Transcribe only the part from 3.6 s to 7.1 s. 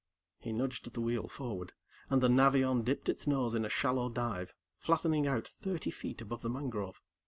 a shallow dive, flattening out thirty feet above the mangrove.